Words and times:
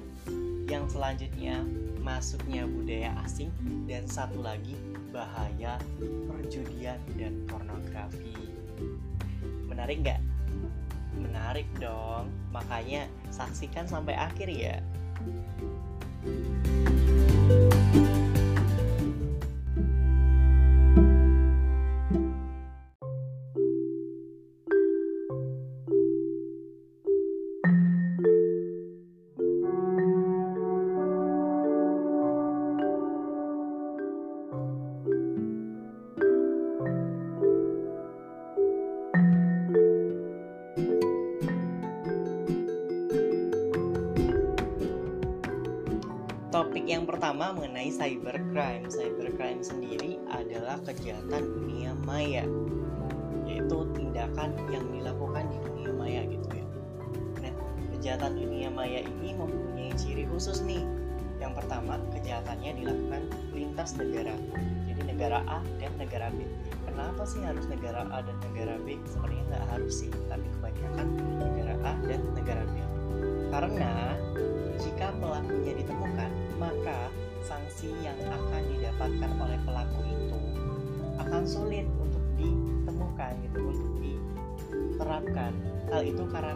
Yang 0.71 0.95
selanjutnya 0.95 1.67
masuknya 1.99 2.71
budaya 2.71 3.19
asing. 3.27 3.51
Dan 3.91 4.07
satu 4.07 4.47
lagi 4.47 4.79
bahaya 5.11 5.79
perjudian 6.31 6.99
dan 7.19 7.35
pornografi. 7.47 8.35
Menarik 9.67 10.03
nggak? 10.03 10.21
Menarik 11.17 11.69
dong, 11.81 12.29
makanya 12.53 13.09
saksikan 13.33 13.89
sampai 13.89 14.15
akhir 14.15 14.49
ya. 14.53 14.77
Topik 16.27 17.95
yang 17.95 18.06
cybercrime. 48.07 48.87
Cybercrime 48.87 49.63
sendiri 49.67 50.23
adalah 50.31 50.79
kejahatan 50.87 51.43
dunia 51.43 51.91
maya, 52.07 52.47
yaitu 53.43 53.83
tindakan 53.99 54.55
yang 54.71 54.87
dilakukan 54.95 55.51
di 55.51 55.59
dunia 55.67 55.91
maya 55.91 56.23
gitu 56.31 56.47
ya. 56.55 56.67
Nah, 57.43 57.53
kejahatan 57.99 58.39
dunia 58.39 58.71
maya 58.71 59.03
ini 59.03 59.35
mempunyai 59.35 59.91
ciri 59.99 60.23
khusus 60.31 60.63
nih. 60.63 60.87
Yang 61.43 61.59
pertama, 61.59 61.99
kejahatannya 62.15 62.79
dilakukan 62.79 63.23
lintas 63.51 63.99
negara. 63.99 64.39
Jadi 64.87 65.03
negara 65.03 65.43
A 65.51 65.59
dan 65.83 65.91
negara 65.99 66.31
B. 66.31 66.47
Kenapa 66.87 67.27
sih 67.27 67.43
harus 67.43 67.67
negara 67.67 68.07
A 68.15 68.23
dan 68.23 68.39
negara 68.47 68.79
B? 68.87 69.03
Sebenarnya 69.11 69.43
nggak 69.51 69.65
harus 69.67 70.07
sih, 70.07 70.11
tapi 70.31 70.47
kebanyakan 70.63 71.07
negara 71.43 71.75
A 71.83 71.93
dan 72.07 72.23
negara 72.39 72.63
B. 72.71 72.75
Karena 73.51 74.15
jika 74.79 75.11
pelakunya 75.19 75.73
ditemukan, 75.77 76.31
maka 76.57 77.11
sanksi 77.47 77.95
yang 78.03 78.19
akan 78.27 78.63
didapatkan 78.75 79.31
oleh 79.39 79.59
pelaku 79.63 80.01
itu 80.03 80.41
akan 81.23 81.43
sulit 81.47 81.87
untuk 82.03 82.25
ditemukan 82.35 83.33
gitu 83.47 83.61
untuk 83.71 83.93
diterapkan. 84.03 85.55
Hal 85.87 86.03
itu 86.03 86.27
karena 86.27 86.55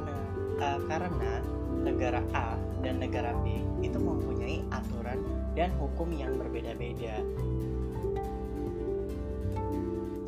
uh, 0.59 0.81
karena 0.91 1.33
negara 1.87 2.21
A 2.35 2.59
dan 2.83 2.99
negara 2.99 3.31
B 3.47 3.63
itu 3.87 3.97
mempunyai 4.03 4.67
aturan 4.75 5.23
dan 5.55 5.71
hukum 5.79 6.11
yang 6.11 6.35
berbeda-beda. 6.35 7.23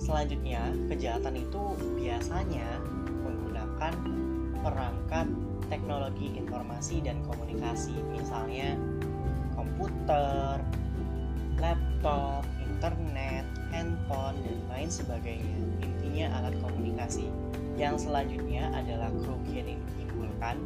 Selanjutnya, 0.02 0.62
kejahatan 0.90 1.38
itu 1.38 1.62
biasanya 1.94 2.82
menggunakan 3.22 3.94
perangkat 4.62 5.26
teknologi 5.70 6.34
informasi 6.34 7.00
dan 7.06 7.22
komunikasi, 7.22 7.94
misalnya 8.10 8.74
komputer, 9.82 10.62
laptop, 11.58 12.46
internet, 12.62 13.42
handphone, 13.74 14.38
dan 14.46 14.58
lain 14.70 14.86
sebagainya. 14.86 15.58
Intinya 15.82 16.38
alat 16.38 16.54
komunikasi. 16.62 17.26
Yang 17.74 18.06
selanjutnya 18.06 18.70
adalah 18.70 19.10
kerugian 19.10 19.74
yang 19.74 19.82
ditimbulkan 19.90 20.56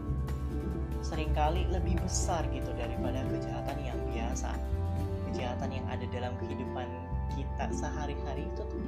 sering 1.00 1.32
kali 1.32 1.64
lebih 1.72 1.96
besar 2.04 2.44
gitu 2.52 2.68
daripada 2.76 3.24
kejahatan 3.32 3.78
yang 3.80 3.96
biasa. 4.12 4.52
Kejahatan 5.32 5.70
yang 5.72 5.86
ada 5.88 6.04
dalam 6.12 6.36
kehidupan 6.36 6.84
kita 7.32 7.72
sehari-hari 7.72 8.44
itu 8.44 8.62
tuh 8.68 8.84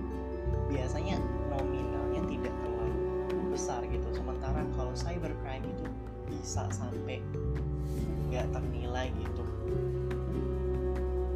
biasanya 0.68 1.16
nominalnya 1.48 2.20
tidak 2.28 2.52
terlalu 2.60 3.00
besar 3.48 3.80
gitu. 3.88 4.08
Sementara 4.12 4.60
kalau 4.76 4.92
cybercrime 4.92 5.64
itu 5.72 5.88
bisa 6.28 6.68
sampai 6.68 7.24
nggak 8.28 8.44
ternilai 8.52 9.08
gitu 9.16 9.38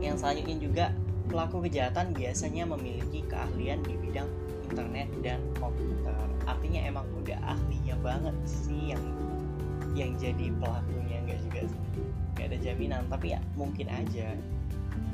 yang 0.02 0.18
selanjutnya 0.18 0.56
juga 0.58 0.84
pelaku 1.30 1.70
kejahatan 1.70 2.10
biasanya 2.12 2.66
memiliki 2.66 3.22
keahlian 3.30 3.80
di 3.86 3.94
bidang 4.02 4.26
internet 4.68 5.08
dan 5.22 5.38
komputer. 5.56 6.12
Artinya 6.44 6.80
emang 6.82 7.06
udah 7.22 7.38
ahlinya 7.46 7.96
banget 8.02 8.36
sih 8.44 8.92
yang 8.92 9.04
yang 9.94 10.12
jadi 10.18 10.50
pelakunya 10.58 11.22
nggak 11.22 11.38
juga 11.46 11.60
nggak 12.34 12.46
ada 12.50 12.58
jaminan 12.58 13.02
tapi 13.06 13.32
ya 13.32 13.40
mungkin 13.54 13.86
aja. 13.88 14.34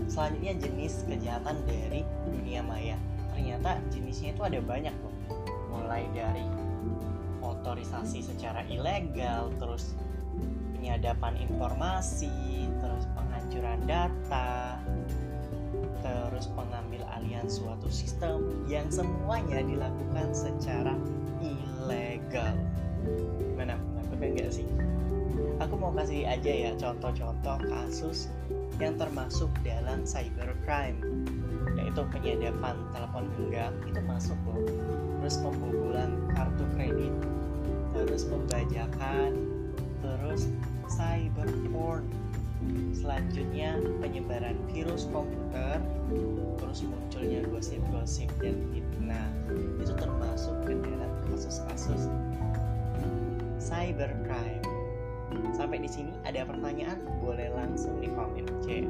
Selanjutnya 0.09 0.55
jenis 0.57 1.05
kejahatan 1.05 1.63
dari 1.69 2.03
dunia 2.27 2.65
maya. 2.65 2.97
Ternyata 3.35 3.79
jenisnya 3.93 4.35
itu 4.35 4.43
ada 4.43 4.59
banyak 4.59 4.95
loh 4.95 5.15
mulai 5.71 6.07
dari 6.17 6.43
otorisasi 7.43 8.23
secara 8.25 8.67
ilegal, 8.67 9.51
terus 9.59 9.95
penyadapan 10.79 11.35
informasi, 11.43 12.67
terus 12.79 13.05
penghancuran 13.49 13.81
data, 13.89 14.77
terus 16.05 16.53
pengambil 16.53 17.01
alihan 17.17 17.49
suatu 17.49 17.89
sistem 17.89 18.45
yang 18.69 18.85
semuanya 18.93 19.65
dilakukan 19.65 20.37
secara 20.37 20.93
ilegal. 21.41 22.61
Gimana? 23.41 23.81
Menakutkan 23.81 24.37
nggak 24.37 24.53
sih? 24.53 24.69
Aku 25.65 25.81
mau 25.81 25.97
kasih 25.97 26.29
aja 26.29 26.53
ya 26.53 26.77
contoh-contoh 26.77 27.57
kasus 27.73 28.29
yang 28.77 29.01
termasuk 29.01 29.49
dalam 29.65 30.05
cybercrime 30.05 31.01
yaitu 31.81 32.05
penyadapan 32.13 32.77
telepon 32.93 33.33
genggam 33.33 33.73
itu 33.89 34.01
masuk 34.05 34.39
loh 34.45 34.61
terus 35.19 35.41
pembobolan 35.41 36.21
kartu 36.37 36.65
kredit 36.77 37.15
terus 37.97 38.23
pembajakan 38.29 39.35
terus 39.99 40.47
cyber 40.87 41.51
porn 41.75 42.07
selanjutnya 42.93 43.79
penyebaran 44.03 44.59
virus 44.73 45.09
komputer 45.11 45.81
terus 46.59 46.85
munculnya 46.85 47.41
gosip-gosip 47.49 48.29
dan 48.43 48.57
Nah, 49.09 49.33
itu 49.81 49.97
termasuk 49.97 50.53
ke 50.69 50.77
dalam 50.85 51.09
kasus-kasus 51.33 52.13
cybercrime. 53.57 54.61
Sampai 55.57 55.81
di 55.81 55.89
sini 55.89 56.13
ada 56.29 56.45
pertanyaan, 56.45 57.01
boleh 57.25 57.49
langsung 57.57 57.97
di 58.05 58.13
komen 58.13 58.45
C. 58.61 58.85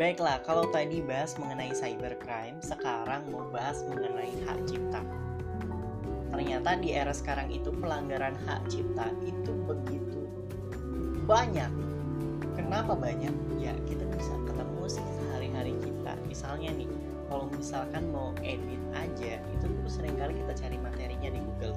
Baiklah, 0.00 0.40
kalau 0.48 0.64
tadi 0.72 1.04
bahas 1.04 1.36
mengenai 1.36 1.76
cybercrime, 1.76 2.56
sekarang 2.64 3.28
mau 3.28 3.44
bahas 3.52 3.84
mengenai 3.84 4.32
hak 4.48 4.64
cipta. 4.64 5.04
Ternyata 6.32 6.80
di 6.80 6.96
era 6.96 7.12
sekarang 7.12 7.52
itu 7.52 7.68
pelanggaran 7.68 8.32
hak 8.48 8.64
cipta 8.72 9.12
itu 9.28 9.52
begitu 9.68 10.24
banyak. 11.28 11.68
Kenapa 12.56 12.96
banyak? 12.96 13.28
Ya 13.60 13.76
kita 13.84 14.08
bisa 14.16 14.32
ketemu 14.48 14.88
sih 14.88 15.04
sehari-hari 15.20 15.76
kita. 15.84 16.16
Misalnya 16.24 16.72
nih, 16.80 16.88
kalau 17.28 17.52
misalkan 17.52 18.08
mau 18.08 18.32
edit 18.40 18.80
aja, 18.96 19.36
itu 19.36 19.64
tuh 19.68 19.90
sering 20.00 20.16
kali 20.16 20.32
kita 20.32 20.64
cari 20.64 20.80
materinya 20.80 21.28
di 21.28 21.44
Google. 21.44 21.76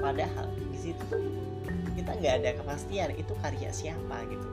Padahal 0.00 0.48
di 0.72 0.78
situ 0.80 1.04
tuh 1.12 1.20
kita 2.00 2.16
nggak 2.16 2.34
ada 2.40 2.50
kepastian 2.64 3.12
itu 3.12 3.36
karya 3.44 3.68
siapa 3.68 4.24
gitu 4.32 4.48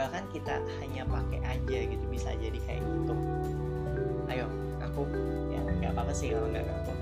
bahkan 0.00 0.24
kita 0.32 0.64
hanya 0.80 1.04
pakai 1.04 1.44
aja 1.44 1.78
gitu 1.92 2.04
bisa 2.08 2.32
jadi 2.40 2.56
kayak 2.64 2.80
gitu. 2.80 3.12
Ayo 4.32 4.48
aku. 4.80 5.04
Ya 5.52 5.60
nggak 5.60 5.92
apa-apa 5.92 6.12
sih 6.16 6.32
kalau 6.32 6.48
nggak 6.48 6.64
aku 6.64 6.92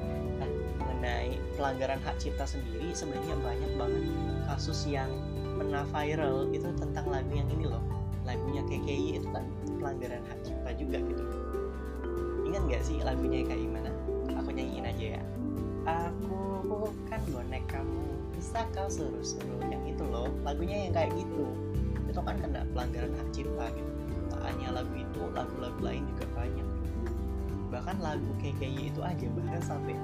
nah 0.43 0.51
mengenai 0.83 1.39
pelanggaran 1.55 2.03
hak 2.03 2.19
cipta 2.19 2.43
sendiri 2.43 2.91
sebenarnya 2.91 3.39
banyak 3.39 3.73
banget 3.79 4.05
kasus 4.51 4.83
yang 4.91 5.07
pernah 5.55 5.87
viral 5.95 6.51
itu 6.51 6.67
tentang 6.75 7.07
lagu 7.07 7.31
yang 7.31 7.47
ini 7.55 7.71
loh. 7.71 7.83
Lagunya 8.27 8.67
KKI 8.67 9.23
itu 9.23 9.29
kan 9.31 9.47
pelanggaran 9.79 10.27
hak 10.27 10.43
cipta 10.43 10.71
juga 10.75 10.99
gitu. 10.99 11.23
Ingat 12.51 12.63
nggak 12.67 12.83
sih 12.83 12.99
lagunya 13.07 13.47
kayak 13.47 13.63
gimana? 13.63 13.91
Aku 14.43 14.51
nyanyiin 14.51 14.91
aja 14.91 15.07
ya. 15.19 15.23
Aku 15.87 16.67
bukan 16.67 17.21
bonek 17.31 17.63
kamu 17.71 18.03
bisa 18.35 18.63
kau 18.71 18.87
suruh-suruh 18.87 19.67
yang 19.67 19.83
itu 19.83 20.05
loh 20.07 20.31
lagunya 20.47 20.87
yang 20.87 20.95
kayak 20.95 21.11
gitu 21.19 21.47
itu 22.19 22.27
kan 22.27 22.37
kena 22.43 22.67
pelanggaran 22.75 23.15
hak 23.15 23.29
cipta 23.31 23.67
gitu. 23.79 23.93
Tak 24.35 24.43
hanya 24.51 24.83
lagu 24.83 24.91
itu 24.99 25.23
lagu-lagu 25.31 25.79
lain 25.79 26.03
juga 26.11 26.27
banyak. 26.35 26.69
Bahkan 27.71 27.97
lagu 28.03 28.31
KKY 28.43 28.91
itu 28.91 29.01
aja 29.07 29.27
bahkan 29.39 29.63
sampai 29.63 29.95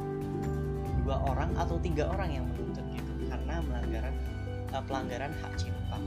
dua 1.02 1.18
orang 1.26 1.50
atau 1.58 1.74
tiga 1.82 2.06
orang 2.06 2.30
yang 2.38 2.46
menuntut 2.46 2.86
gitu 2.94 3.12
karena 3.26 3.58
melanggaran 3.66 4.14
uh, 4.70 4.82
pelanggaran 4.86 5.32
hak 5.42 5.52
cipta. 5.58 5.98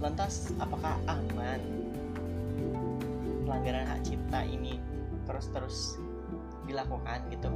Lantas 0.00 0.56
apakah 0.56 0.96
aman 1.04 1.60
pelanggaran 3.44 3.84
hak 3.84 4.00
cipta 4.08 4.40
ini 4.40 4.80
terus-terus 5.28 6.00
dilakukan 6.64 7.20
gitu? 7.28 7.52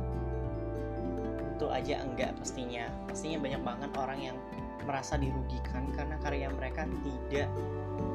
Itu 1.56 1.72
aja 1.72 2.04
enggak 2.04 2.36
pastinya. 2.36 2.92
Pastinya 3.08 3.40
banyak 3.40 3.62
banget 3.64 3.90
orang 3.96 4.20
yang 4.20 4.36
merasa 4.84 5.16
dirugikan 5.16 5.88
karena 5.94 6.16
karya 6.20 6.48
mereka 6.52 6.86
tidak 7.04 7.48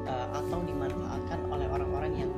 uh, 0.06 0.28
atau 0.38 0.62
dimanfaatkan 0.64 1.40
oleh 1.50 1.66
orang-orang 1.70 2.26
yang 2.26 2.32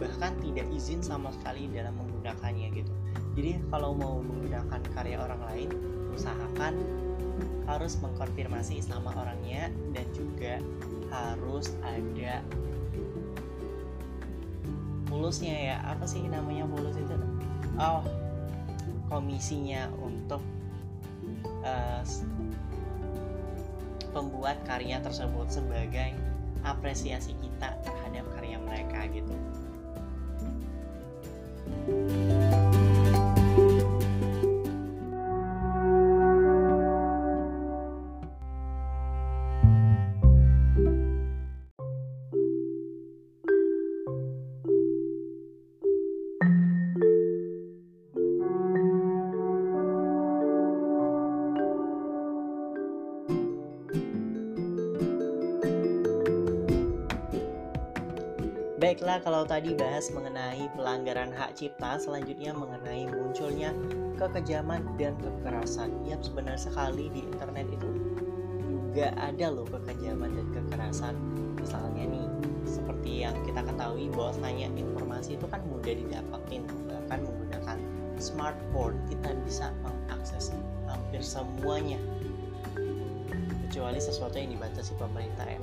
bahkan 0.00 0.32
tidak 0.40 0.64
izin 0.72 1.04
sama 1.04 1.28
sekali 1.36 1.68
dalam 1.68 1.92
menggunakannya 2.00 2.68
gitu. 2.72 2.92
Jadi 3.36 3.60
kalau 3.68 3.92
mau 3.92 4.24
menggunakan 4.24 4.80
karya 4.96 5.20
orang 5.20 5.40
lain, 5.44 5.68
usahakan 6.16 6.74
harus 7.68 8.00
mengkonfirmasi 8.02 8.82
sama 8.82 9.14
orangnya 9.14 9.70
dan 9.94 10.06
juga 10.16 10.58
harus 11.12 11.70
ada 11.84 12.42
pulusnya 15.06 15.54
ya. 15.54 15.76
Apa 15.84 16.08
sih 16.08 16.24
namanya 16.24 16.64
pulus 16.66 16.96
itu? 16.96 17.14
Oh, 17.76 18.02
komisinya 19.12 19.92
untuk 20.00 20.40
uh, 21.62 22.02
pembuat 24.10 24.58
karya 24.66 24.98
tersebut 25.00 25.48
sebagai 25.50 26.14
apresiasi 26.66 27.32
kita 27.40 27.72
terhadap 27.82 28.26
karya 28.36 28.58
mereka 28.60 29.06
gitu. 29.10 29.34
Baiklah, 58.90 59.22
kalau 59.22 59.46
tadi 59.46 59.70
bahas 59.78 60.10
mengenai 60.10 60.66
pelanggaran 60.74 61.30
hak 61.30 61.54
cipta, 61.54 61.94
selanjutnya 62.02 62.50
mengenai 62.50 63.06
munculnya 63.06 63.70
kekejaman 64.18 64.82
dan 64.98 65.14
kekerasan. 65.22 65.94
Ya, 66.02 66.18
sebenarnya 66.18 66.58
sekali 66.58 67.06
di 67.14 67.22
internet 67.22 67.70
itu 67.70 67.86
juga 68.66 69.14
ada 69.14 69.46
loh 69.46 69.62
kekejaman 69.70 70.34
dan 70.34 70.46
kekerasan. 70.50 71.14
Misalnya 71.62 72.02
nih, 72.02 72.26
seperti 72.66 73.22
yang 73.22 73.38
kita 73.46 73.62
ketahui 73.62 74.10
bahwasanya 74.10 74.66
informasi 74.74 75.38
itu 75.38 75.46
kan 75.46 75.62
mudah 75.70 75.94
didapatin, 75.94 76.66
bahkan 76.90 77.22
menggunakan 77.22 77.78
smartphone 78.18 78.98
kita 79.06 79.38
bisa 79.46 79.70
mengakses 79.86 80.50
hampir 80.90 81.22
semuanya 81.22 82.02
kecuali 83.70 84.02
sesuatu 84.02 84.34
yang 84.34 84.50
dibatasi 84.50 84.98
pemerintah 84.98 85.46
ya 85.46 85.62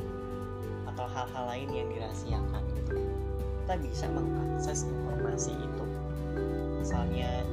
atau 0.87 1.03
hal-hal 1.11 1.43
lain 1.51 1.69
yang 1.75 1.87
dirahasiakan 1.91 2.63
gitu 2.71 3.06
kita 3.67 3.83
bisa 3.83 4.07
mengakses 4.15 4.87
informasi 4.87 5.51
itu. 5.51 5.85
Misalnya 6.79 7.43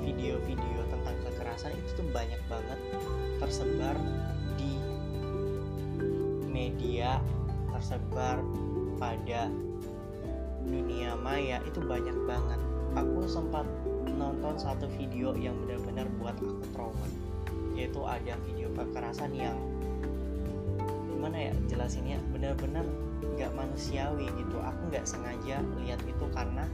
video-video 0.00 0.80
tentang 0.88 1.12
kekerasan 1.28 1.76
itu 1.76 2.00
tuh 2.00 2.08
banyak 2.08 2.40
banget 2.48 2.80
tersebar 3.36 4.00
di 4.56 4.80
media 6.48 7.20
tersebar 7.68 8.40
pada 8.96 9.52
dunia 10.64 11.12
maya 11.20 11.60
itu 11.68 11.84
banyak 11.84 12.16
banget. 12.24 12.60
Aku 12.96 13.28
sempat 13.28 13.68
nonton 14.16 14.56
satu 14.56 14.88
video 14.96 15.36
yang 15.36 15.52
benar-benar 15.68 16.08
buat 16.16 16.32
aku 16.40 16.64
trauma 16.72 17.04
yaitu 17.76 18.00
ada 18.08 18.40
video 18.48 18.72
kekerasan 18.72 19.36
yang 19.36 19.60
gimana 21.12 21.52
ya 21.52 21.52
jelasinnya 21.68 22.16
benar-benar 22.32 22.88
nggak 23.22 23.52
manusiawi 23.56 24.26
gitu. 24.36 24.56
Aku 24.60 24.80
nggak 24.88 25.04
sengaja 25.04 25.60
lihat 25.80 26.00
itu 26.04 26.24
karena 26.32 26.64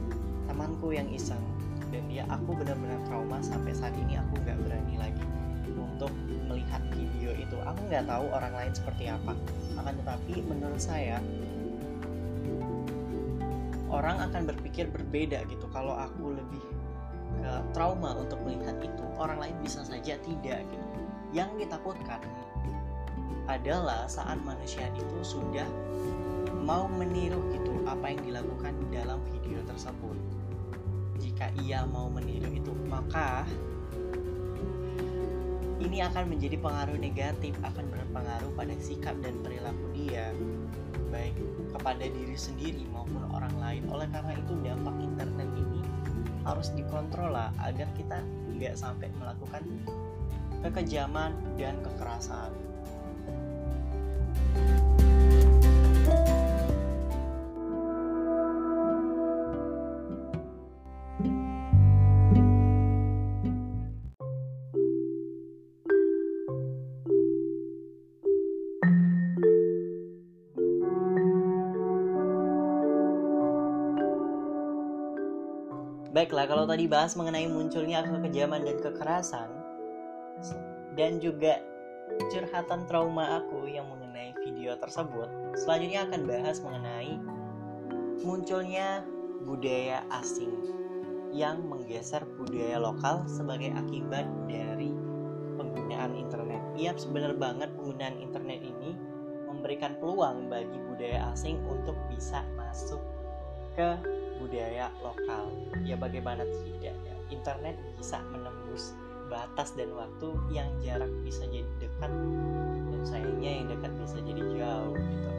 temanku 0.47 0.95
yang 0.95 1.07
iseng. 1.11 1.41
Dan 1.87 2.07
dia 2.11 2.27
aku 2.27 2.51
benar-benar 2.55 2.99
trauma 3.07 3.39
sampai 3.39 3.71
saat 3.71 3.95
ini 3.95 4.19
aku 4.19 4.35
nggak 4.43 4.59
berani 4.67 4.95
lagi 4.99 5.25
untuk 5.71 6.11
melihat 6.47 6.83
video 6.91 7.31
itu. 7.35 7.57
Aku 7.63 7.79
nggak 7.87 8.07
tahu 8.07 8.27
orang 8.31 8.53
lain 8.55 8.73
seperti 8.75 9.07
apa. 9.07 9.33
Akan 9.79 9.93
tetapi 10.03 10.43
menurut 10.43 10.81
saya 10.81 11.23
orang 13.87 14.19
akan 14.27 14.51
berpikir 14.51 14.91
berbeda 14.91 15.47
gitu. 15.47 15.65
Kalau 15.71 15.95
aku 15.95 16.35
lebih 16.35 16.63
ke 17.37 17.51
trauma 17.71 18.15
untuk 18.19 18.39
melihat 18.43 18.75
itu 18.83 19.03
orang 19.15 19.39
lain 19.39 19.55
bisa 19.63 19.83
saja 19.83 20.19
tidak 20.19 20.59
gitu. 20.67 20.87
Yang 21.35 21.67
ditakutkan 21.67 22.23
adalah 23.47 24.07
saat 24.11 24.39
manusia 24.43 24.91
itu 24.91 25.17
sudah 25.23 25.67
mau 26.67 26.83
meniru 26.91 27.39
gitu 27.55 27.71
apa 27.87 28.11
yang 28.11 28.19
dilakukan 28.27 28.75
dalam 28.91 29.23
video 29.31 29.63
tersebut. 29.63 30.19
Jika 31.23 31.47
ia 31.63 31.87
mau 31.87 32.11
meniru 32.11 32.51
itu, 32.51 32.75
maka 32.91 33.47
ini 35.79 36.03
akan 36.03 36.27
menjadi 36.27 36.59
pengaruh 36.59 36.99
negatif, 36.99 37.55
akan 37.63 37.87
berpengaruh 37.87 38.51
pada 38.59 38.75
sikap 38.83 39.15
dan 39.23 39.39
perilaku 39.39 39.95
dia, 39.95 40.35
baik 41.07 41.39
kepada 41.71 42.03
diri 42.03 42.35
sendiri 42.35 42.83
maupun 42.91 43.23
orang 43.31 43.55
lain. 43.63 43.87
Oleh 43.87 44.11
karena 44.11 44.35
itu, 44.35 44.51
dampak 44.59 44.99
internet 44.99 45.47
ini 45.55 45.81
harus 46.43 46.67
dikontrol 46.75 47.31
lah 47.31 47.55
agar 47.63 47.87
kita 47.95 48.19
nggak 48.59 48.75
sampai 48.75 49.07
melakukan 49.15 49.63
kekejaman 50.67 51.31
dan 51.55 51.79
kekerasan. 51.79 52.51
Baiklah, 76.37 76.53
kalau 76.53 76.65
tadi 76.69 76.85
bahas 76.85 77.17
mengenai 77.17 77.49
munculnya 77.49 78.05
kekejaman 78.05 78.61
dan 78.61 78.77
kekerasan 78.77 79.49
dan 80.93 81.17
juga 81.17 81.57
curhatan 82.29 82.85
trauma 82.85 83.41
aku 83.41 83.65
yang 83.65 83.89
mengenai 83.89 84.37
video 84.45 84.77
tersebut, 84.77 85.25
selanjutnya 85.57 86.05
akan 86.05 86.29
bahas 86.29 86.61
mengenai 86.61 87.17
munculnya 88.21 89.01
budaya 89.49 90.05
asing 90.13 90.53
yang 91.33 91.65
menggeser 91.65 92.21
budaya 92.37 92.85
lokal 92.85 93.25
sebagai 93.25 93.73
akibat 93.73 94.29
dari 94.45 94.93
penggunaan 95.57 96.21
internet. 96.21 96.61
Iya, 96.77 96.93
sebenarnya 97.01 97.41
banget 97.41 97.73
penggunaan 97.73 98.21
internet 98.21 98.61
ini 98.61 98.93
memberikan 99.49 99.97
peluang 99.97 100.53
bagi 100.53 100.77
budaya 100.85 101.33
asing 101.33 101.57
untuk 101.65 101.97
bisa 102.13 102.45
masuk 102.53 103.01
ke 103.73 103.97
budaya 104.39 104.93
lokal. 105.01 105.51
Ya 105.83 105.95
bagaimana 105.99 106.45
tidak 106.63 106.95
ya 106.95 107.15
internet 107.33 107.75
bisa 107.99 108.21
menembus 108.31 108.95
batas 109.27 109.75
dan 109.75 109.91
waktu 109.91 110.27
yang 110.55 110.67
jarak 110.79 111.11
bisa 111.27 111.43
jadi 111.51 111.67
dekat 111.83 112.11
dan 112.87 113.01
sayangnya 113.03 113.51
yang 113.63 113.67
dekat 113.67 113.91
bisa 113.99 114.17
jadi 114.23 114.41
jauh 114.55 114.95
gitu. 114.95 115.29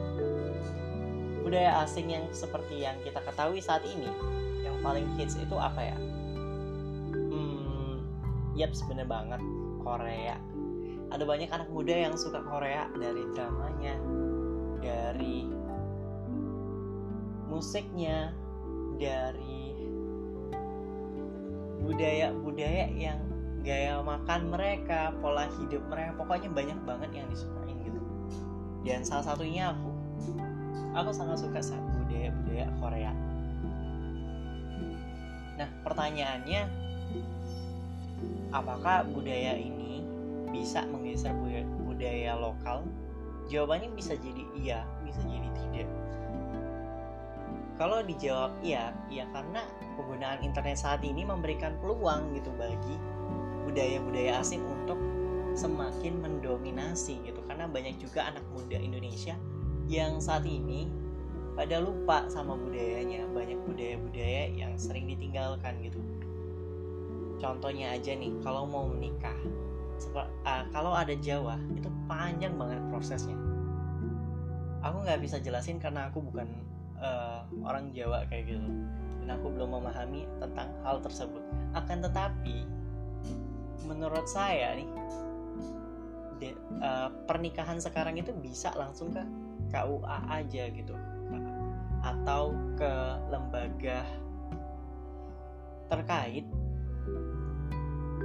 Budaya 1.41 1.81
asing 1.81 2.13
yang 2.13 2.25
seperti 2.29 2.85
yang 2.85 2.93
kita 3.01 3.17
ketahui 3.25 3.57
saat 3.57 3.81
ini 3.81 4.11
yang 4.61 4.77
paling 4.85 5.09
hits 5.17 5.33
itu 5.33 5.57
apa 5.57 5.81
ya? 5.81 5.97
Hmm 7.33 8.05
yap 8.53 8.75
sebenarnya 8.77 9.09
banget. 9.09 9.41
Korea. 9.79 10.37
Ada 11.09 11.25
banyak 11.25 11.49
anak 11.49 11.69
muda 11.73 11.95
yang 11.95 12.13
suka 12.13 12.45
Korea 12.45 12.85
dari 12.93 13.25
dramanya 13.33 13.97
dari 14.77 15.49
musiknya 17.49 18.29
dari 18.99 19.71
budaya-budaya 21.79 22.91
yang 22.91 23.19
gaya 23.63 24.03
makan 24.03 24.51
mereka, 24.51 25.15
pola 25.23 25.47
hidup 25.57 25.81
mereka, 25.87 26.19
pokoknya 26.19 26.51
banyak 26.51 26.79
banget 26.83 27.11
yang 27.23 27.27
disukain 27.31 27.79
gitu. 27.81 27.99
Dan 28.83 29.07
salah 29.07 29.33
satunya 29.33 29.71
aku, 29.71 29.91
aku 30.93 31.09
sangat 31.15 31.39
suka 31.39 31.59
sama 31.63 31.87
budaya-budaya 32.03 32.67
Korea. 32.79 33.11
Nah, 35.59 35.69
pertanyaannya, 35.83 36.61
apakah 38.51 39.07
budaya 39.11 39.59
ini 39.59 40.03
bisa 40.51 40.83
menggeser 40.87 41.35
budaya, 41.35 41.63
budaya 41.83 42.31
lokal? 42.39 42.83
Jawabannya 43.51 43.91
bisa 43.97 44.13
jadi 44.19 44.43
iya, 44.55 44.79
bisa 45.03 45.19
jadi 45.25 45.49
tidak 45.57 45.89
kalau 47.79 48.03
dijawab 48.03 48.59
iya, 48.59 48.91
iya 49.07 49.23
karena 49.31 49.63
penggunaan 49.95 50.43
internet 50.43 50.75
saat 50.75 50.99
ini 50.99 51.23
memberikan 51.23 51.79
peluang 51.79 52.35
gitu 52.35 52.51
bagi 52.59 52.99
budaya-budaya 53.63 54.43
asing 54.43 54.59
untuk 54.67 54.99
semakin 55.55 56.19
mendominasi 56.19 57.23
gitu. 57.23 57.39
Karena 57.47 57.71
banyak 57.71 57.95
juga 57.95 58.27
anak 58.27 58.43
muda 58.51 58.75
Indonesia 58.75 59.39
yang 59.87 60.19
saat 60.19 60.43
ini 60.43 60.91
pada 61.55 61.79
lupa 61.79 62.27
sama 62.27 62.59
budayanya. 62.59 63.23
Banyak 63.31 63.63
budaya-budaya 63.63 64.51
yang 64.51 64.75
sering 64.75 65.07
ditinggalkan 65.07 65.79
gitu. 65.79 66.03
Contohnya 67.39 67.95
aja 67.95 68.11
nih 68.11 68.35
kalau 68.43 68.67
mau 68.67 68.91
menikah 68.91 69.39
kalau 70.75 70.95
ada 70.95 71.15
Jawa 71.15 71.55
itu 71.75 71.87
panjang 72.11 72.59
banget 72.59 72.83
prosesnya. 72.91 73.39
Aku 74.83 75.03
nggak 75.03 75.23
bisa 75.23 75.39
jelasin 75.39 75.79
karena 75.79 76.07
aku 76.07 76.23
bukan 76.23 76.47
uh, 76.99 77.43
orang 77.63 77.91
Jawa 77.95 78.25
kayak 78.27 78.55
gitu. 78.55 78.69
Dan 79.23 79.27
aku 79.35 79.51
belum 79.53 79.79
memahami 79.79 80.25
tentang 80.39 80.69
hal 80.83 81.03
tersebut. 81.03 81.43
Akan 81.75 82.01
tetapi 82.01 82.65
menurut 83.85 84.27
saya 84.27 84.75
nih 84.77 84.89
de, 86.39 86.49
uh, 86.79 87.09
pernikahan 87.27 87.77
sekarang 87.77 88.17
itu 88.17 88.31
bisa 88.37 88.71
langsung 88.75 89.11
ke 89.11 89.23
KUA 89.69 90.17
aja 90.29 90.63
gitu. 90.71 90.95
Atau 91.99 92.55
ke 92.79 92.93
lembaga 93.27 94.07
terkait 95.89 96.45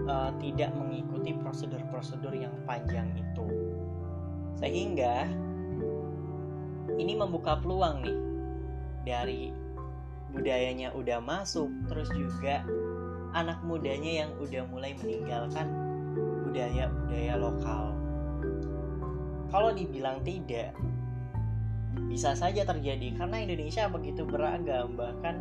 uh, 0.06 0.30
tidak 0.38 0.70
mengikuti 0.76 1.34
prosedur-prosedur 1.42 2.32
yang 2.36 2.54
panjang 2.68 3.08
itu. 3.18 3.46
Sehingga 4.60 5.26
ini 6.94 7.18
membuka 7.18 7.58
peluang 7.58 8.04
nih 8.04 8.18
dari 9.04 9.52
budayanya 10.34 10.90
udah 10.96 11.22
masuk 11.22 11.70
terus 11.86 12.10
juga 12.10 12.66
anak 13.34 13.62
mudanya 13.62 14.26
yang 14.26 14.30
udah 14.42 14.66
mulai 14.66 14.94
meninggalkan 14.98 15.70
budaya-budaya 16.46 17.34
lokal. 17.38 17.94
Kalau 19.50 19.70
dibilang 19.70 20.22
tidak 20.26 20.74
bisa 22.10 22.34
saja 22.34 22.62
terjadi 22.66 23.14
karena 23.18 23.42
Indonesia 23.42 23.90
begitu 23.90 24.22
beragam. 24.26 24.94
Bahkan 24.98 25.36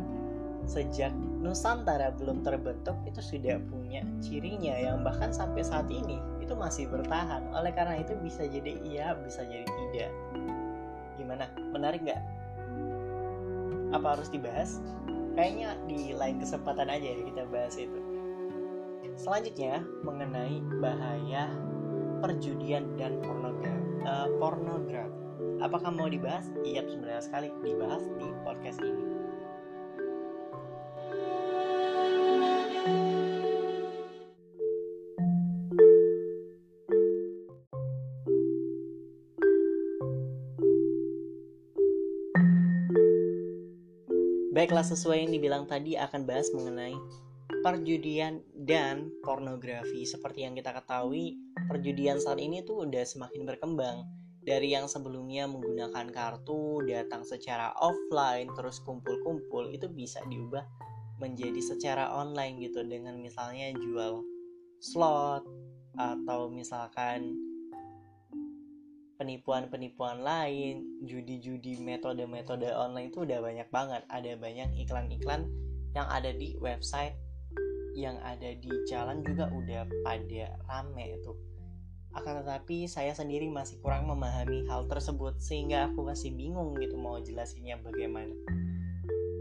sejak 0.66 1.14
Nusantara 1.44 2.14
belum 2.16 2.40
terbentuk 2.40 2.96
itu 3.04 3.20
sudah 3.20 3.60
punya 3.68 4.00
cirinya 4.24 4.74
yang 4.74 5.04
bahkan 5.04 5.28
sampai 5.30 5.60
saat 5.60 5.86
ini 5.90 6.18
itu 6.42 6.54
masih 6.56 6.90
bertahan. 6.90 7.46
Oleh 7.54 7.70
karena 7.74 8.00
itu 8.02 8.16
bisa 8.22 8.46
jadi 8.48 8.74
iya 8.82 9.14
bisa 9.18 9.46
jadi 9.46 9.66
tidak. 9.66 10.10
Gimana? 11.14 11.46
Menarik 11.70 12.02
nggak 12.02 12.22
apa 13.90 14.16
harus 14.16 14.30
dibahas? 14.30 14.80
Kayaknya 15.34 15.76
di 15.90 16.14
lain 16.14 16.38
kesempatan 16.38 16.88
aja 16.88 17.06
ya 17.10 17.22
kita 17.26 17.42
bahas 17.50 17.74
itu. 17.74 18.00
Selanjutnya 19.18 19.82
mengenai 20.02 20.62
bahaya 20.82 21.50
perjudian 22.22 22.96
dan 22.96 23.18
pornografi 23.22 23.84
uh, 24.04 24.28
pornografi. 24.38 25.12
Apakah 25.60 25.90
mau 25.90 26.06
dibahas? 26.06 26.50
Iya 26.62 26.84
sebenarnya 26.84 27.24
sekali. 27.24 27.48
Dibahas 27.64 28.04
di 28.20 28.28
podcast 28.44 28.78
Baiklah 44.64 44.88
sesuai 44.96 45.28
yang 45.28 45.32
dibilang 45.36 45.68
tadi 45.68 45.92
akan 45.92 46.24
bahas 46.24 46.48
mengenai 46.56 46.96
perjudian 47.60 48.40
dan 48.64 49.12
pornografi. 49.20 50.08
Seperti 50.08 50.48
yang 50.48 50.56
kita 50.56 50.72
ketahui, 50.72 51.36
perjudian 51.68 52.16
saat 52.16 52.40
ini 52.40 52.64
tuh 52.64 52.88
udah 52.88 53.04
semakin 53.04 53.44
berkembang. 53.44 54.08
Dari 54.40 54.72
yang 54.72 54.88
sebelumnya 54.88 55.44
menggunakan 55.44 56.08
kartu, 56.08 56.80
datang 56.88 57.28
secara 57.28 57.76
offline, 57.76 58.48
terus 58.56 58.80
kumpul-kumpul, 58.80 59.68
itu 59.68 59.84
bisa 59.92 60.24
diubah 60.32 60.64
menjadi 61.20 61.60
secara 61.60 62.16
online 62.16 62.56
gitu 62.64 62.80
dengan 62.88 63.20
misalnya 63.20 63.68
jual 63.76 64.24
slot 64.80 65.44
atau 66.00 66.48
misalkan 66.48 67.36
penipuan-penipuan 69.14 70.22
lain, 70.22 71.04
judi-judi 71.06 71.78
metode-metode 71.80 72.70
online 72.74 73.10
itu 73.10 73.22
udah 73.22 73.38
banyak 73.40 73.68
banget. 73.70 74.02
Ada 74.10 74.34
banyak 74.38 74.74
iklan-iklan 74.84 75.46
yang 75.94 76.06
ada 76.10 76.34
di 76.34 76.58
website, 76.58 77.14
yang 77.94 78.18
ada 78.26 78.54
di 78.58 78.70
jalan 78.90 79.22
juga 79.22 79.50
udah 79.54 79.86
pada 80.02 80.58
rame 80.66 81.14
itu. 81.14 81.32
Akan 82.14 82.42
tetapi 82.42 82.86
saya 82.86 83.10
sendiri 83.10 83.50
masih 83.50 83.82
kurang 83.82 84.06
memahami 84.06 84.66
hal 84.70 84.86
tersebut 84.86 85.38
sehingga 85.42 85.90
aku 85.90 86.06
masih 86.06 86.30
bingung 86.30 86.74
gitu 86.78 86.94
mau 86.94 87.18
jelasinnya 87.18 87.78
bagaimana. 87.82 88.34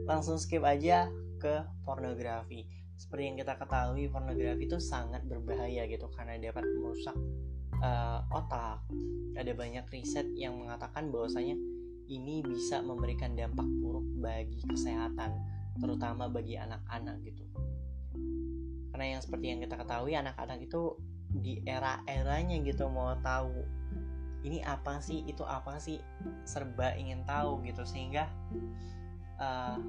Langsung 0.09 0.41
skip 0.41 0.65
aja 0.65 1.09
ke 1.37 1.61
pornografi. 1.85 2.65
Seperti 2.97 3.29
yang 3.29 3.37
kita 3.37 3.57
ketahui 3.57 4.09
pornografi 4.09 4.65
itu 4.65 4.77
sangat 4.81 5.25
berbahaya 5.25 5.85
gitu 5.85 6.09
karena 6.13 6.37
dapat 6.41 6.65
merusak 6.77 7.17
uh, 7.83 8.23
otak. 8.31 8.79
Ada 9.35 9.51
banyak 9.51 9.85
riset 9.91 10.31
yang 10.39 10.55
mengatakan 10.57 11.11
bahwasanya 11.11 11.59
ini 12.07 12.43
bisa 12.43 12.79
memberikan 12.79 13.35
dampak 13.35 13.67
buruk 13.83 14.07
bagi 14.23 14.63
kesehatan, 14.63 15.31
terutama 15.79 16.31
bagi 16.31 16.55
anak-anak 16.55 17.19
gitu. 17.27 17.43
karena 18.93 19.17
yang 19.17 19.21
seperti 19.25 19.49
yang 19.49 19.57
kita 19.57 19.73
ketahui 19.73 20.13
anak-anak 20.13 20.61
itu 20.61 20.93
di 21.33 21.65
era-eranya 21.65 22.61
gitu 22.61 22.85
mau 22.93 23.17
tahu 23.25 23.65
ini 24.45 24.61
apa 24.61 25.01
sih 25.01 25.25
itu 25.25 25.41
apa 25.41 25.81
sih 25.81 25.97
serba 26.45 26.93
ingin 26.93 27.25
tahu 27.25 27.65
gitu 27.65 27.81
sehingga 27.87 28.29
uh, 29.41 29.81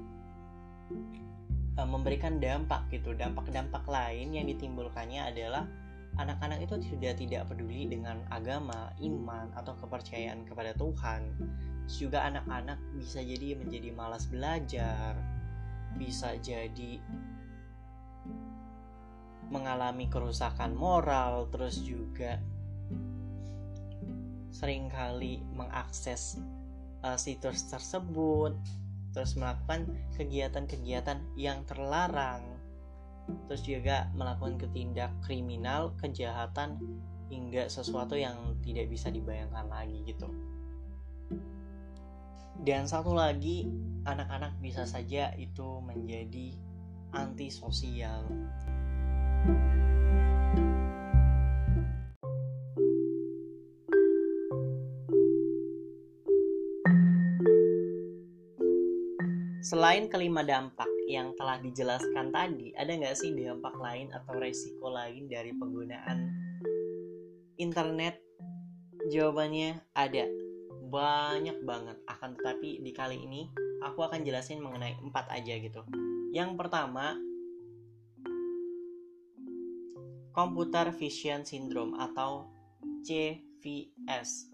memberikan 1.85 2.41
dampak 2.41 2.87
gitu 2.89 3.13
dampak-dampak 3.13 3.85
lain 3.85 4.33
yang 4.33 4.49
ditimbulkannya 4.49 5.21
adalah 5.21 5.69
anak-anak 6.15 6.63
itu 6.63 6.75
sudah 6.95 7.13
tidak 7.15 7.47
peduli 7.51 7.87
dengan 7.91 8.23
agama 8.31 8.91
iman 9.03 9.51
atau 9.55 9.75
kepercayaan 9.79 10.47
kepada 10.47 10.71
Tuhan. 10.75 11.21
Juga 11.85 12.25
anak-anak 12.25 12.79
bisa 12.97 13.21
jadi 13.21 13.53
menjadi 13.59 13.93
malas 13.93 14.25
belajar 14.25 15.15
bisa 15.95 16.35
jadi 16.43 16.99
mengalami 19.47 20.11
kerusakan 20.11 20.75
moral 20.75 21.47
terus 21.53 21.79
juga 21.79 22.41
sering 24.51 24.87
kali 24.89 25.43
mengakses 25.53 26.39
uh, 27.03 27.15
situs 27.19 27.67
tersebut 27.69 28.55
terus 29.13 29.37
melakukan 29.39 29.87
kegiatan-kegiatan 30.17 31.23
yang 31.39 31.63
terlarang 31.63 32.54
terus 33.45 33.61
juga 33.65 34.09
melakukan 34.13 34.57
ketindak 34.61 35.13
kriminal 35.25 35.93
kejahatan 35.97 36.77
hingga 37.29 37.65
sesuatu 37.69 38.13
yang 38.13 38.57
tidak 38.61 38.89
bisa 38.89 39.09
dibayangkan 39.09 39.65
lagi 39.65 40.05
gitu. 40.05 40.29
Dan 42.65 42.89
satu 42.89 43.13
lagi 43.13 43.69
anak-anak 44.05 44.57
bisa 44.61 44.85
saja 44.85 45.33
itu 45.37 45.81
menjadi 45.83 46.53
antisosial. 47.13 48.25
Selain 59.65 60.05
kelima 60.13 60.45
dampak 60.45 60.94
yang 61.05 61.37
telah 61.37 61.61
dijelaskan 61.61 62.33
tadi, 62.33 62.73
ada 62.73 62.89
nggak 62.89 63.13
sih 63.13 63.33
dampak 63.37 63.77
lain 63.77 64.09
atau 64.09 64.33
resiko 64.41 64.89
lain 64.89 65.29
dari 65.29 65.53
penggunaan 65.53 66.17
internet? 67.61 68.17
Jawabannya 69.05 69.85
ada, 69.93 70.25
banyak 70.89 71.61
banget. 71.61 71.97
Akan 72.09 72.33
tetapi 72.33 72.81
di 72.81 72.89
kali 72.89 73.21
ini 73.21 73.45
aku 73.85 74.01
akan 74.01 74.25
jelasin 74.25 74.65
mengenai 74.65 74.97
empat 74.97 75.29
aja 75.29 75.53
gitu. 75.61 75.85
Yang 76.33 76.57
pertama, 76.57 77.13
Computer 80.33 80.89
Vision 80.89 81.45
Syndrome 81.45 81.95
atau 82.01 82.49
CVS 83.05 84.51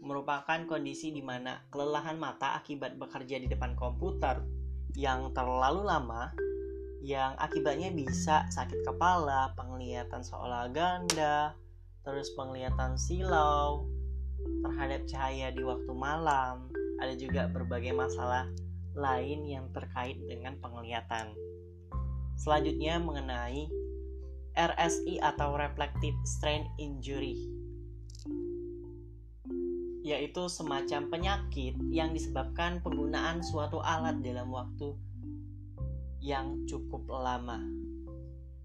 merupakan 0.00 0.62
kondisi 0.64 1.10
di 1.10 1.20
mana 1.20 1.66
kelelahan 1.68 2.16
mata 2.16 2.56
akibat 2.56 2.94
bekerja 2.96 3.42
di 3.42 3.50
depan 3.50 3.74
komputer 3.74 4.55
yang 4.94 5.34
terlalu 5.34 5.82
lama 5.82 6.30
yang 7.06 7.38
akibatnya 7.38 7.94
bisa 7.94 8.50
sakit 8.50 8.82
kepala, 8.82 9.54
penglihatan 9.54 10.26
seolah 10.26 10.66
ganda, 10.74 11.54
terus 12.02 12.34
penglihatan 12.34 12.98
silau 12.98 13.86
terhadap 14.66 15.06
cahaya 15.06 15.54
di 15.54 15.62
waktu 15.62 15.92
malam, 15.94 16.66
ada 16.98 17.14
juga 17.14 17.46
berbagai 17.46 17.94
masalah 17.94 18.50
lain 18.98 19.46
yang 19.46 19.70
terkait 19.70 20.18
dengan 20.26 20.58
penglihatan. 20.58 21.30
Selanjutnya 22.36 22.98
mengenai 22.98 23.70
RSI 24.56 25.20
atau 25.20 25.54
Reflective 25.54 26.16
Strain 26.26 26.66
Injury 26.80 27.55
yaitu 30.06 30.46
semacam 30.46 31.10
penyakit 31.10 31.74
yang 31.90 32.14
disebabkan 32.14 32.78
penggunaan 32.78 33.42
suatu 33.42 33.82
alat 33.82 34.22
dalam 34.22 34.54
waktu 34.54 34.94
yang 36.22 36.62
cukup 36.70 37.10
lama. 37.10 37.58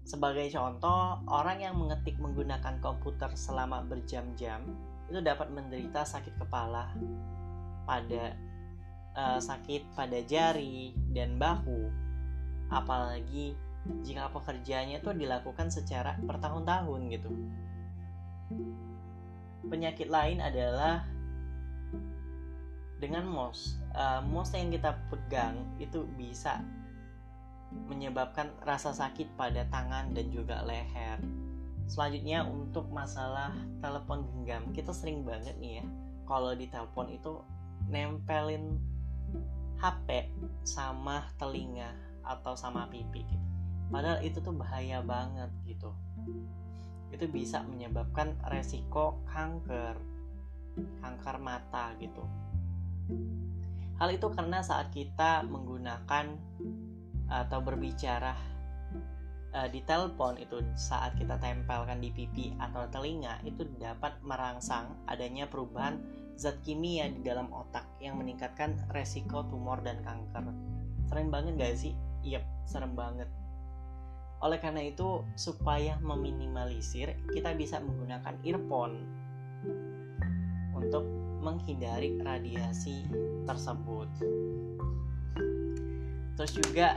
Sebagai 0.06 0.54
contoh, 0.54 1.18
orang 1.26 1.58
yang 1.58 1.74
mengetik 1.74 2.14
menggunakan 2.22 2.78
komputer 2.78 3.34
selama 3.34 3.82
berjam-jam 3.90 4.62
itu 5.10 5.18
dapat 5.18 5.50
menderita 5.50 6.06
sakit 6.06 6.38
kepala 6.38 6.94
pada 7.90 8.38
uh, 9.18 9.42
sakit 9.42 9.98
pada 9.98 10.22
jari 10.22 10.94
dan 11.10 11.42
bahu, 11.42 11.90
apalagi 12.70 13.58
jika 14.06 14.30
pekerjaannya 14.30 15.02
itu 15.02 15.10
dilakukan 15.10 15.74
secara 15.74 16.14
bertahun-tahun 16.22 17.00
gitu. 17.10 17.30
Penyakit 19.66 20.06
lain 20.06 20.38
adalah 20.38 21.11
dengan 23.02 23.26
mouse. 23.26 23.82
Uh, 23.98 24.22
mouse 24.30 24.54
yang 24.54 24.70
kita 24.70 24.94
pegang 25.10 25.58
itu 25.82 26.06
bisa 26.14 26.62
menyebabkan 27.90 28.54
rasa 28.62 28.94
sakit 28.94 29.34
pada 29.34 29.66
tangan 29.74 30.14
dan 30.14 30.30
juga 30.30 30.62
leher. 30.62 31.18
Selanjutnya 31.90 32.46
untuk 32.46 32.86
masalah 32.94 33.50
telepon 33.82 34.22
genggam, 34.30 34.70
kita 34.70 34.94
sering 34.94 35.26
banget 35.26 35.58
nih 35.58 35.82
ya 35.82 35.86
kalau 36.32 36.54
di 36.54 36.70
telepon 36.70 37.10
itu 37.10 37.42
nempelin 37.90 38.78
HP 39.82 40.30
sama 40.62 41.26
telinga 41.36 41.90
atau 42.22 42.54
sama 42.54 42.86
pipi 42.86 43.26
gitu 43.26 43.46
padahal 43.90 44.22
itu 44.24 44.38
tuh 44.40 44.54
bahaya 44.56 45.02
banget 45.04 45.50
gitu 45.68 45.90
itu 47.12 47.28
bisa 47.28 47.60
menyebabkan 47.66 48.32
resiko 48.48 49.20
kanker 49.28 49.98
kanker 51.04 51.36
mata 51.36 51.92
gitu 52.00 52.24
hal 54.02 54.08
itu 54.10 54.26
karena 54.34 54.60
saat 54.60 54.90
kita 54.90 55.46
menggunakan 55.46 56.34
atau 57.30 57.58
berbicara 57.62 58.34
uh, 59.54 59.68
di 59.70 59.80
telepon 59.86 60.36
itu 60.36 60.60
saat 60.74 61.14
kita 61.16 61.38
tempelkan 61.38 62.00
di 62.02 62.10
pipi 62.10 62.52
atau 62.58 62.88
telinga 62.90 63.40
itu 63.46 63.64
dapat 63.78 64.18
merangsang 64.26 64.90
adanya 65.06 65.46
perubahan 65.46 66.00
zat 66.36 66.58
kimia 66.64 67.08
di 67.12 67.22
dalam 67.22 67.52
otak 67.52 67.86
yang 68.02 68.18
meningkatkan 68.18 68.74
resiko 68.90 69.46
tumor 69.46 69.78
dan 69.84 70.00
kanker. 70.02 70.50
Sering 71.06 71.28
banget 71.28 71.54
gak 71.60 71.76
sih? 71.76 71.94
Yep, 72.24 72.44
serem 72.66 72.96
banget. 72.96 73.28
Oleh 74.42 74.58
karena 74.58 74.82
itu, 74.82 75.22
supaya 75.38 76.02
meminimalisir, 76.02 77.14
kita 77.30 77.54
bisa 77.54 77.78
menggunakan 77.78 78.34
earphone 78.42 79.06
untuk 80.74 81.21
menghindari 81.42 82.14
radiasi 82.22 83.04
tersebut. 83.44 84.08
Terus 86.38 86.52
juga 86.56 86.96